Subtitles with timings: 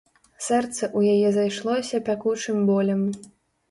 [0.45, 3.09] Сэрца ў яе зайшлося пякучым болем.